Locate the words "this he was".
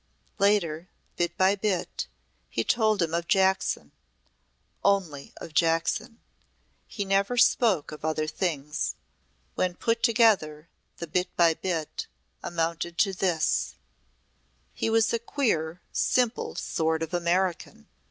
13.13-15.13